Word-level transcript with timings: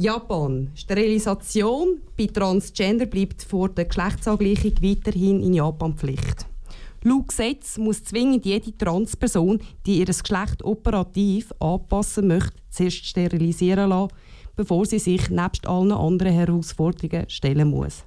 Japan. 0.00 0.70
Sterilisation 0.76 2.00
bei 2.16 2.26
Transgender 2.26 3.06
bleibt 3.06 3.42
vor 3.42 3.68
der 3.68 3.86
Geschlechtsangleichung 3.86 4.74
weiterhin 4.80 5.42
in 5.42 5.54
Japan 5.54 5.94
Pflicht. 5.94 6.46
Laut 7.02 7.26
Gesetz 7.26 7.78
muss 7.78 8.04
zwingend 8.04 8.46
jede 8.46 8.78
Transperson, 8.78 9.58
die 9.84 9.98
ihr 9.98 10.04
Geschlecht 10.06 10.62
operativ 10.62 11.52
anpassen 11.58 12.28
möchte, 12.28 12.54
zuerst 12.70 13.06
sterilisieren 13.06 13.90
lassen, 13.90 14.12
bevor 14.54 14.86
sie 14.86 15.00
sich 15.00 15.30
nebst 15.30 15.66
allen 15.66 15.90
anderen 15.90 16.32
Herausforderungen 16.32 17.28
stellen 17.28 17.68
muss. 17.68 18.04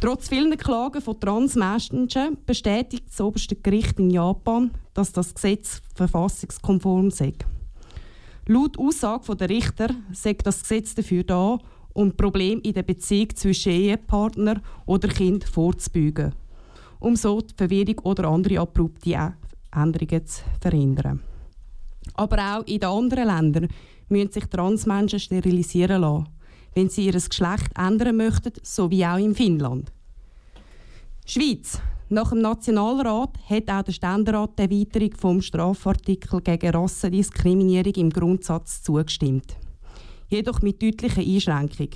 Trotz 0.00 0.30
vielen 0.30 0.58
Klagen 0.58 1.00
von 1.00 1.20
Transmenschen 1.20 2.38
bestätigt 2.44 3.04
das 3.08 3.20
oberste 3.20 3.54
Gericht 3.54 4.00
in 4.00 4.10
Japan, 4.10 4.72
dass 4.94 5.12
das 5.12 5.32
Gesetz 5.32 5.80
verfassungskonform 5.94 7.12
sei. 7.12 7.34
Laut 8.46 8.78
Aussage 8.78 9.36
der 9.36 9.48
Richter 9.48 9.88
sagt 10.12 10.46
das 10.46 10.62
Gesetz 10.62 10.94
dafür 10.94 11.24
da, 11.24 11.58
um 11.92 12.16
Probleme 12.16 12.60
in 12.62 12.72
der 12.72 12.82
Beziehung 12.82 13.34
zwischen 13.34 13.72
Ehepartner 13.72 14.60
oder 14.86 15.08
Kind 15.08 15.44
vorzubeugen 15.44 16.32
um 17.00 17.16
so 17.16 17.40
die 17.40 17.54
Verwirrung 17.56 17.98
oder 18.00 18.28
andere 18.28 18.60
abrupte 18.60 19.34
Änderungen 19.74 20.26
zu 20.26 20.42
verhindern. 20.60 21.20
Aber 22.14 22.58
auch 22.58 22.66
in 22.66 22.78
den 22.78 22.88
anderen 22.88 23.26
Ländern 23.26 23.68
müssen 24.08 24.32
sich 24.32 24.44
Transmenschen 24.46 25.18
sterilisieren 25.18 26.02
lassen, 26.02 26.28
wenn 26.74 26.88
sie 26.88 27.06
ihr 27.06 27.12
Geschlecht 27.12 27.70
ändern 27.76 28.16
möchten, 28.16 28.52
so 28.62 28.90
wie 28.90 29.04
auch 29.04 29.16
in 29.16 29.34
Finnland. 29.34 29.92
Schweiz. 31.26 31.80
Nach 32.12 32.30
dem 32.30 32.40
Nationalrat 32.40 33.38
hat 33.48 33.70
auch 33.70 33.82
der 33.84 33.92
Ständerat 33.92 34.58
der 34.58 34.68
Erweiterung 34.68 35.12
vom 35.16 35.40
Strafartikel 35.40 36.40
gegen 36.40 36.70
Rassendiskriminierung 36.70 37.92
im 37.94 38.10
Grundsatz 38.10 38.82
zugestimmt. 38.82 39.56
Jedoch 40.26 40.60
mit 40.60 40.82
deutlicher 40.82 41.20
Einschränkung. 41.20 41.90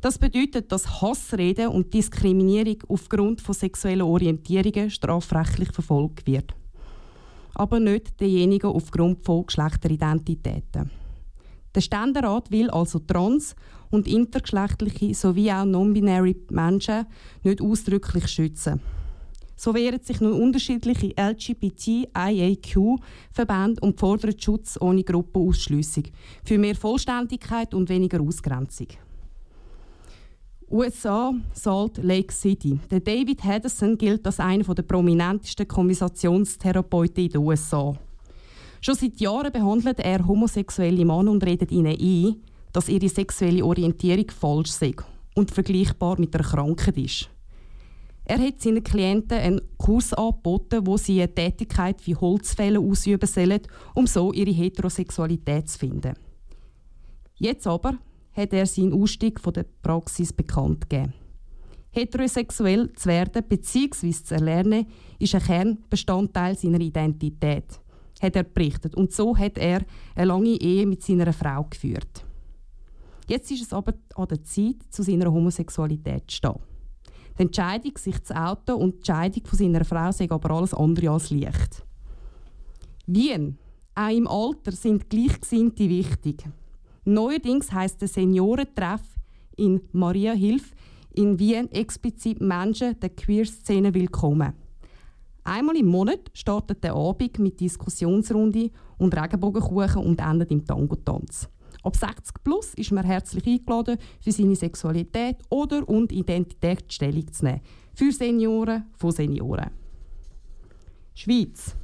Das 0.00 0.16
bedeutet, 0.16 0.70
dass 0.70 1.02
Hassrede 1.02 1.70
und 1.70 1.92
Diskriminierung 1.92 2.76
aufgrund 2.86 3.40
von 3.40 3.56
sexueller 3.56 4.06
Orientierungen 4.06 4.90
strafrechtlich 4.90 5.72
verfolgt 5.72 6.28
wird. 6.28 6.54
Aber 7.54 7.80
nicht 7.80 8.20
diejenigen 8.20 8.68
aufgrund 8.68 9.24
von 9.24 9.44
Geschlechteridentitäten. 9.44 10.92
Der 11.74 11.80
Ständerat 11.80 12.52
will 12.52 12.70
also 12.70 13.00
trans- 13.00 13.56
und 13.90 14.06
intergeschlechtliche 14.06 15.14
sowie 15.14 15.50
auch 15.50 15.64
non-binary 15.64 16.36
Menschen 16.50 17.06
nicht 17.42 17.60
ausdrücklich 17.60 18.28
schützen. 18.28 18.80
So 19.56 19.74
wehren 19.74 20.00
sich 20.02 20.20
nun 20.20 20.34
unterschiedliche 20.34 21.14
LGBT-IAQ-Verbände 21.16 23.80
und 23.80 23.98
fordern 23.98 24.38
Schutz 24.38 24.78
ohne 24.80 25.02
Gruppenausschließung 25.02 26.04
für 26.44 26.58
mehr 26.58 26.76
Vollständigkeit 26.76 27.72
und 27.72 27.88
weniger 27.88 28.20
Ausgrenzung. 28.20 28.88
USA, 30.68 31.32
Salt 31.52 31.98
Lake 32.02 32.32
City. 32.32 32.78
Der 32.90 33.00
David 33.00 33.44
Hedison 33.44 33.96
gilt 33.96 34.26
als 34.26 34.40
einer 34.40 34.74
der 34.74 34.82
prominentesten 34.82 35.66
Konversationstherapeuten 35.66 37.24
in 37.24 37.30
den 37.30 37.40
USA. 37.40 37.94
Schon 38.80 38.96
seit 38.96 39.20
Jahren 39.20 39.52
behandelt 39.52 40.00
er 40.00 40.26
homosexuelle 40.26 41.04
Männer 41.04 41.30
und 41.30 41.44
redet 41.44 41.70
ihnen 41.70 41.96
ein, 41.98 42.36
dass 42.72 42.88
ihre 42.88 43.08
sexuelle 43.08 43.64
Orientierung 43.64 44.30
falsch 44.30 44.70
sei 44.70 44.94
und 45.34 45.50
vergleichbar 45.50 46.18
mit 46.18 46.34
einer 46.34 46.44
Krankheit 46.44 46.98
ist. 46.98 47.30
Er 48.28 48.40
hat 48.40 48.60
seinen 48.60 48.82
Klienten 48.82 49.38
einen 49.38 49.60
Kurs 49.78 50.12
angeboten, 50.12 50.84
wo 50.84 50.96
sie 50.96 51.22
eine 51.22 51.32
Tätigkeit 51.32 52.04
wie 52.06 52.16
Holzfällen 52.16 52.82
ausüben 52.82 53.28
sollen, 53.28 53.60
um 53.94 54.08
so 54.08 54.32
ihre 54.32 54.50
Heterosexualität 54.50 55.68
zu 55.68 55.78
finden. 55.78 56.14
Jetzt 57.36 57.68
aber 57.68 57.98
hat 58.32 58.52
er 58.52 58.66
seinen 58.66 59.00
Ausstieg 59.00 59.38
von 59.38 59.52
der 59.52 59.64
Praxis 59.80 60.32
bekannt 60.32 60.90
gegeben. 60.90 61.14
Heterosexuell 61.90 62.92
zu 62.94 63.08
werden 63.08 63.44
bzw. 63.48 64.10
zu 64.10 64.34
erlernen, 64.34 64.86
ist 65.20 65.34
ein 65.36 65.42
Kernbestandteil 65.42 66.58
seiner 66.58 66.80
Identität, 66.80 67.80
hat 68.20 68.34
er 68.34 68.42
berichtet. 68.42 68.96
Und 68.96 69.12
so 69.12 69.36
hat 69.38 69.56
er 69.56 69.82
eine 70.16 70.26
lange 70.26 70.60
Ehe 70.60 70.84
mit 70.84 71.02
seiner 71.02 71.32
Frau 71.32 71.64
geführt. 71.70 72.26
Jetzt 73.28 73.52
ist 73.52 73.62
es 73.62 73.72
aber 73.72 73.94
an 74.16 74.28
der 74.28 74.42
Zeit, 74.42 74.76
zu 74.90 75.04
seiner 75.04 75.32
Homosexualität 75.32 76.24
zu 76.28 76.36
stehen. 76.36 76.75
Die 77.38 77.42
Entscheidung, 77.42 77.98
sich 77.98 78.22
zu 78.24 78.34
outen 78.34 78.76
und 78.76 78.94
die 78.94 78.96
Entscheidung 78.96 79.44
von 79.44 79.58
seiner 79.58 79.84
Frau 79.84 80.10
sind 80.10 80.32
aber 80.32 80.50
alles 80.52 80.72
andere 80.72 81.10
als 81.10 81.30
leicht. 81.30 81.84
Wien, 83.06 83.58
auch 83.94 84.08
im 84.08 84.26
Alter, 84.26 84.72
sind 84.72 85.10
Gleichgesinnte 85.10 85.88
wichtig. 85.88 86.44
Neuerdings 87.04 87.70
heißt 87.70 88.00
der 88.00 88.08
Seniorentreff 88.08 89.02
in 89.56 89.80
Maria 89.92 90.32
Hilf 90.32 90.72
in 91.14 91.38
Wien 91.38 91.70
explizit 91.72 92.40
Menschen 92.40 92.98
der 93.00 93.10
Queer-Szene 93.10 93.94
willkommen. 93.94 94.52
Einmal 95.44 95.76
im 95.76 95.86
Monat 95.86 96.30
startet 96.32 96.82
der 96.82 96.94
Abend 96.94 97.38
mit 97.38 97.60
Diskussionsrunde 97.60 98.70
und 98.98 99.16
Regenbogenkuchen 99.16 100.04
und 100.04 100.20
endet 100.20 100.50
im 100.50 100.64
Tango-Tanz. 100.64 101.48
Ab 101.86 101.94
60 101.94 102.42
plus 102.42 102.74
ist 102.74 102.90
man 102.90 103.04
herzlich 103.04 103.46
eingeladen, 103.46 103.96
für 104.20 104.32
seine 104.32 104.56
Sexualität 104.56 105.36
oder 105.50 105.88
und 105.88 106.10
Identität 106.10 106.92
Stellung 106.92 107.32
zu 107.32 107.44
nehmen. 107.44 107.60
Für 107.94 108.10
Senioren 108.10 108.86
von 108.96 109.12
Senioren. 109.12 109.70
Schweiz. 111.14 111.76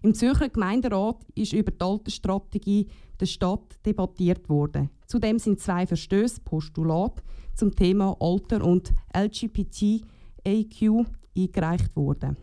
Im 0.00 0.14
Zürcher 0.14 0.48
Gemeinderat 0.48 1.18
ist 1.34 1.52
über 1.52 1.70
die 1.70 1.84
Altersstrategie 1.84 2.88
der 3.20 3.26
Stadt 3.26 3.78
debattiert 3.84 4.48
worden. 4.48 4.88
Zudem 5.06 5.38
sind 5.38 5.60
zwei 5.60 5.86
Verstöße, 5.86 6.40
Postulat 6.40 7.22
zum 7.56 7.76
Thema 7.76 8.16
Alter 8.18 8.64
und 8.64 8.94
LGBTIQ 9.14 10.04
eingereicht 11.36 11.94
worden. 11.94 12.38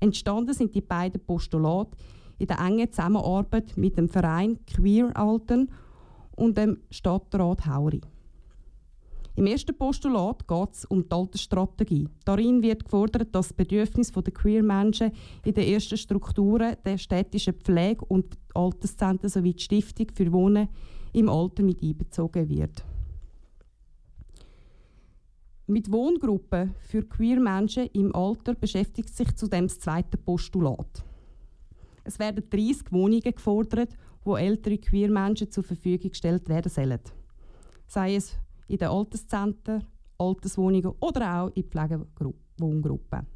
Entstanden 0.00 0.52
sind 0.52 0.74
die 0.74 0.82
beiden 0.82 1.24
Postulate 1.24 1.96
in 2.42 2.48
der 2.48 2.58
engen 2.58 2.90
Zusammenarbeit 2.90 3.76
mit 3.76 3.96
dem 3.96 4.08
Verein 4.08 4.58
Queer 4.66 5.16
Altern 5.16 5.70
und 6.34 6.58
dem 6.58 6.78
Stadtrat 6.90 7.66
Hauri. 7.66 8.00
Im 9.36 9.46
ersten 9.46 9.78
Postulat 9.78 10.46
geht 10.48 10.72
es 10.72 10.84
um 10.86 11.04
die 11.04 11.10
Altersstrategie. 11.12 12.08
Darin 12.24 12.60
wird 12.60 12.84
gefordert, 12.84 13.28
dass 13.32 13.48
das 13.48 13.56
Bedürfnis 13.56 14.10
der 14.10 14.22
Queer-Menschen 14.24 15.12
in 15.44 15.54
den 15.54 15.72
ersten 15.72 15.96
Strukturen 15.96 16.76
der 16.84 16.98
städtischen 16.98 17.54
Pflege 17.54 18.04
und 18.06 18.36
Alterszentren 18.54 19.30
sowie 19.30 19.54
die 19.54 19.62
Stiftung 19.62 20.08
für 20.12 20.32
Wohnen 20.32 20.68
im 21.12 21.28
Alter 21.28 21.62
mit 21.62 21.80
einbezogen 21.80 22.48
wird. 22.48 22.84
Mit 25.68 25.92
Wohngruppen 25.92 26.74
für 26.80 27.04
Queer-Menschen 27.04 27.86
im 27.92 28.12
Alter 28.14 28.54
beschäftigt 28.54 29.14
sich 29.14 29.32
zudem 29.36 29.68
das 29.68 29.78
zweite 29.78 30.18
Postulat. 30.18 31.04
Es 32.04 32.18
werden 32.18 32.44
30 32.48 32.92
Wohnungen 32.92 33.20
gefordert, 33.20 33.96
wo 34.24 34.36
ältere 34.36 34.78
Queer-Menschen 34.78 35.50
zur 35.50 35.64
Verfügung 35.64 36.10
gestellt 36.10 36.48
werden 36.48 36.70
sollen. 36.70 37.00
Sei 37.86 38.16
es 38.16 38.36
in 38.68 38.78
den 38.78 38.88
Alterszentren, 38.88 39.84
Alterswohnungen 40.18 40.92
oder 41.00 41.42
auch 41.42 41.50
in 41.54 41.64
Pflegewohngruppen. 41.64 43.26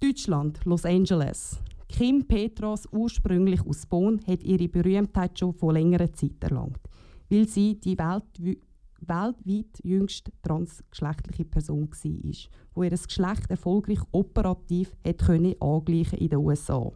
Deutschland, 0.00 0.64
Los 0.64 0.84
Angeles. 0.84 1.58
Kim 1.88 2.24
Petras, 2.24 2.86
ursprünglich 2.92 3.64
aus 3.66 3.86
Bonn, 3.86 4.20
hat 4.26 4.44
ihre 4.44 4.68
Berühmtheit 4.68 5.38
schon 5.38 5.54
vor 5.54 5.72
längerer 5.72 6.12
Zeit 6.12 6.42
erlangt, 6.42 6.80
weil 7.30 7.48
sie 7.48 7.80
die 7.80 7.98
Welt, 7.98 8.58
weltweit 9.00 9.78
jüngste 9.82 10.32
transgeschlechtliche 10.42 11.44
Person 11.44 11.88
war, 11.88 11.98
die 12.02 12.50
ihr 12.76 12.90
Geschlecht 12.90 13.50
erfolgreich 13.50 14.00
operativ 14.12 14.96
können 15.18 15.54
angleichen 15.60 16.18
in 16.18 16.28
den 16.28 16.38
USA. 16.38 16.92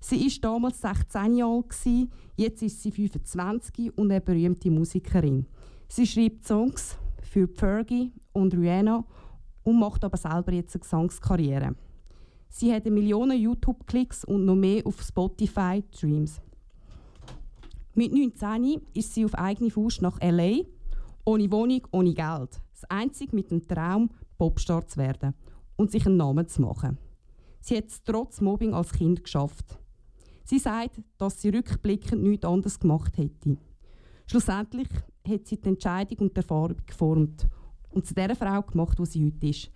Sie 0.00 0.24
war 0.24 0.52
damals 0.52 0.80
16 0.80 1.36
Jahre 1.36 1.64
alt, 1.64 2.10
jetzt 2.36 2.62
ist 2.62 2.82
sie 2.82 2.90
25 2.90 3.96
und 3.96 4.10
eine 4.10 4.20
berühmte 4.20 4.70
Musikerin. 4.70 5.46
Sie 5.88 6.06
schreibt 6.06 6.46
Songs 6.46 6.96
für 7.22 7.48
Fergie 7.48 8.12
und 8.32 8.54
Rihanna 8.54 9.04
und 9.64 9.78
macht 9.78 10.04
aber 10.04 10.16
selber 10.16 10.52
jetzt 10.52 10.74
eine 10.74 10.82
Gesangskarriere. 10.82 11.74
Sie 12.48 12.72
hat 12.72 12.86
Millionen 12.86 13.38
YouTube-Klicks 13.38 14.24
und 14.24 14.44
noch 14.44 14.54
mehr 14.54 14.86
auf 14.86 15.02
Spotify 15.02 15.82
Streams. 15.92 16.40
Mit 17.94 18.12
19 18.12 18.80
ist 18.94 19.14
sie 19.14 19.24
auf 19.24 19.34
eigene 19.34 19.70
Faust 19.70 20.02
nach 20.02 20.20
LA, 20.20 20.60
ohne 21.26 21.50
Wohnung, 21.50 21.82
ohne 21.90 22.14
Geld. 22.14 22.60
Das 22.72 22.84
einzige 22.88 23.34
mit 23.34 23.50
dem 23.50 23.66
Traum, 23.66 24.10
Popstar 24.38 24.86
zu 24.86 24.98
werden 24.98 25.34
und 25.76 25.90
sich 25.90 26.06
einen 26.06 26.16
Namen 26.16 26.48
zu 26.48 26.62
machen. 26.62 26.98
Sie 27.60 27.76
hat 27.76 27.88
es 27.88 28.02
trotz 28.02 28.40
Mobbing 28.40 28.72
als 28.72 28.92
Kind 28.92 29.24
geschafft. 29.24 29.78
Sie 30.44 30.60
sagt, 30.60 31.02
dass 31.18 31.42
sie 31.42 31.48
rückblickend 31.48 32.22
nichts 32.22 32.46
anderes 32.46 32.78
gemacht 32.78 33.18
hätte. 33.18 33.58
Schlussendlich 34.26 34.88
hat 35.26 35.46
sie 35.46 35.60
die 35.60 35.68
Entscheidung 35.68 36.18
und 36.18 36.36
die 36.36 36.40
Erfahrung 36.40 36.76
geformt 36.86 37.48
und 37.90 38.06
zu 38.06 38.14
der 38.14 38.36
Frau 38.36 38.62
gemacht, 38.62 38.96
die 38.98 39.06
sie 39.06 39.26
heute 39.26 39.48
ist. 39.48 39.64